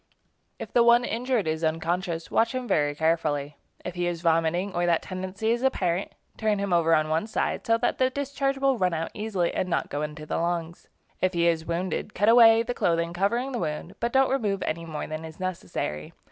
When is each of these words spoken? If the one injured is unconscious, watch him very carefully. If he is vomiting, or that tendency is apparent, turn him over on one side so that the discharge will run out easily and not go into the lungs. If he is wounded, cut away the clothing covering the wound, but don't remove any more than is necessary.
If 0.57 0.73
the 0.73 0.81
one 0.81 1.05
injured 1.05 1.47
is 1.47 1.63
unconscious, 1.63 2.31
watch 2.31 2.55
him 2.55 2.67
very 2.67 2.95
carefully. 2.95 3.57
If 3.85 3.93
he 3.93 4.07
is 4.07 4.21
vomiting, 4.23 4.73
or 4.73 4.87
that 4.87 5.03
tendency 5.03 5.51
is 5.51 5.61
apparent, 5.61 6.13
turn 6.37 6.57
him 6.57 6.73
over 6.73 6.95
on 6.95 7.07
one 7.07 7.27
side 7.27 7.67
so 7.67 7.77
that 7.77 7.99
the 7.99 8.09
discharge 8.09 8.57
will 8.57 8.79
run 8.79 8.95
out 8.95 9.11
easily 9.13 9.53
and 9.53 9.69
not 9.69 9.91
go 9.91 10.01
into 10.01 10.25
the 10.25 10.37
lungs. 10.37 10.87
If 11.21 11.35
he 11.35 11.45
is 11.45 11.67
wounded, 11.67 12.15
cut 12.15 12.29
away 12.29 12.63
the 12.63 12.73
clothing 12.73 13.13
covering 13.13 13.51
the 13.51 13.59
wound, 13.59 13.93
but 13.99 14.11
don't 14.11 14.31
remove 14.31 14.63
any 14.63 14.85
more 14.85 15.05
than 15.05 15.23
is 15.23 15.39
necessary. 15.39 16.13